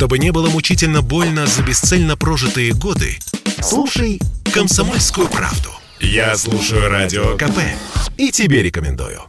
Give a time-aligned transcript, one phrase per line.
[0.00, 3.18] Чтобы не было мучительно больно за бесцельно прожитые годы,
[3.60, 4.18] слушай
[4.50, 5.68] «Комсомольскую правду».
[6.00, 7.58] Я слушаю Радио КП
[8.16, 9.20] и тебе рекомендую.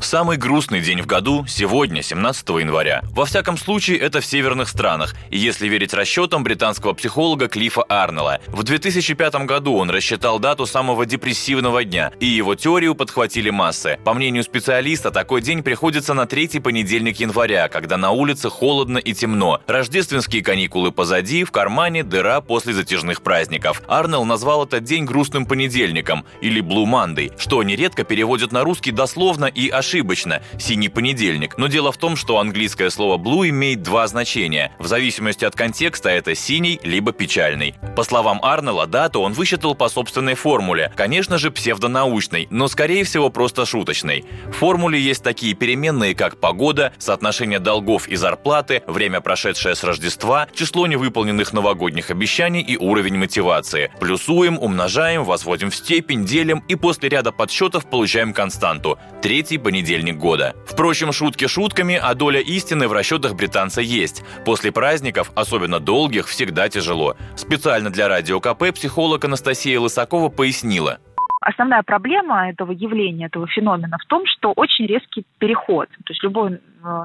[0.00, 3.02] Самый грустный день в году сегодня, 17 января.
[3.10, 5.14] Во всяком случае, это в северных странах.
[5.28, 11.04] И если верить расчетам британского психолога Клифа Арнелла, в 2005 году он рассчитал дату самого
[11.04, 13.98] депрессивного дня, и его теорию подхватили массы.
[14.02, 19.12] По мнению специалиста, такой день приходится на третий понедельник января, когда на улице холодно и
[19.12, 19.60] темно.
[19.66, 23.82] Рождественские каникулы позади, в кармане дыра после затяжных праздников.
[23.86, 29.44] Арнелл назвал этот день грустным понедельником или Blue Monday, что нередко переводят на русский дословно
[29.44, 31.58] и ошибочно ошибочно– синий понедельник.
[31.58, 34.70] Но дело в том, что английское слово blue имеет два значения.
[34.78, 37.74] В зависимости от контекста это синий либо печальный.
[37.96, 40.92] По словам Арнелла, дату он высчитал по собственной формуле.
[40.96, 44.24] Конечно же, псевдонаучной, но скорее всего просто шуточной.
[44.46, 50.46] В формуле есть такие переменные, как погода, соотношение долгов и зарплаты, время, прошедшее с Рождества,
[50.54, 53.90] число невыполненных новогодних обещаний и уровень мотивации.
[53.98, 58.96] Плюсуем, умножаем, возводим в степень, делим и после ряда подсчетов получаем константу.
[59.20, 60.54] Третий понедельник понедельник года.
[60.66, 64.22] Впрочем, шутки шутками, а доля истины в расчетах британца есть.
[64.44, 67.16] После праздников, особенно долгих, всегда тяжело.
[67.34, 70.98] Специально для Радио КП психолог Анастасия Лысакова пояснила–
[71.40, 75.88] Основная проблема этого явления, этого феномена в том, что очень резкий переход.
[75.88, 76.58] То есть любой э,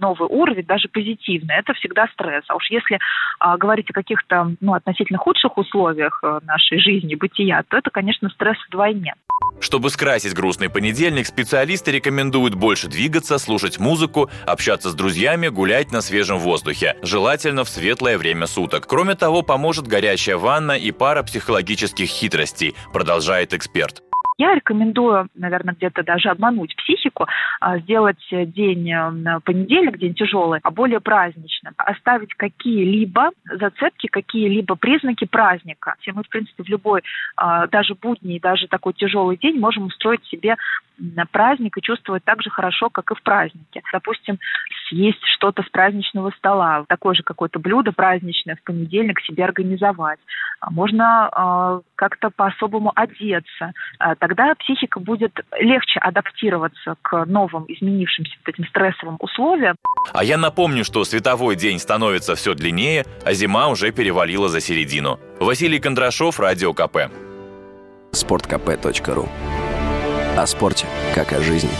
[0.00, 2.44] новый уровень, даже позитивный, это всегда стресс.
[2.46, 3.00] А уж если
[3.40, 8.28] а, говорить о каких-то ну, относительно худших условиях э, нашей жизни, бытия, то это, конечно,
[8.28, 9.14] стресс вдвойне.
[9.60, 16.00] Чтобы скрасить грустный понедельник, специалисты рекомендуют больше двигаться, слушать музыку, общаться с друзьями, гулять на
[16.00, 16.96] свежем воздухе.
[17.02, 18.86] Желательно в светлое время суток.
[18.86, 24.02] Кроме того, поможет горячая ванна и пара психологических хитростей, продолжает эксперт.
[24.40, 27.26] Я рекомендую, наверное, где-то даже обмануть психику,
[27.60, 28.90] а, сделать день
[29.44, 31.74] понедельник, день тяжелый, а более праздничным.
[31.76, 35.94] Оставить какие-либо зацепки, какие-либо признаки праздника.
[36.00, 37.02] Все мы, в принципе, в любой,
[37.36, 40.56] а, даже будний, даже такой тяжелый день можем устроить себе
[41.32, 43.82] праздник и чувствовать так же хорошо, как и в празднике.
[43.92, 44.38] Допустим,
[44.88, 50.18] съесть что-то с праздничного стола, такое же какое-то блюдо праздничное в понедельник себе организовать.
[50.60, 53.72] А можно э, как-то по-особому одеться.
[53.98, 59.76] Э, тогда психика будет легче адаптироваться к новым, изменившимся вот этим стрессовым условиям.
[60.12, 65.18] А я напомню, что световой день становится все длиннее, а зима уже перевалила за середину.
[65.40, 67.10] Василий Кондрашов, Радио КП.
[68.12, 69.28] Спорткп.ру
[70.36, 71.70] О спорте, как о жизни.